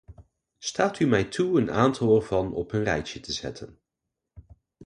[0.57, 3.79] Staat u mij toe een aantal ervan op een rijtje te zetten.